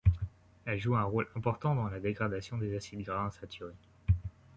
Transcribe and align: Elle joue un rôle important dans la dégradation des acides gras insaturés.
Elle 0.65 0.79
joue 0.79 0.95
un 0.95 1.03
rôle 1.03 1.27
important 1.35 1.75
dans 1.75 1.87
la 1.87 1.99
dégradation 1.99 2.57
des 2.57 2.75
acides 2.75 3.03
gras 3.03 3.23
insaturés. 3.25 3.75